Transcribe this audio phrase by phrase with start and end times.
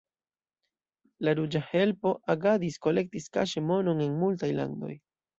[1.25, 4.91] La Ruĝa Helpo agadis, kolektis kaŝe monon en multaj landoj.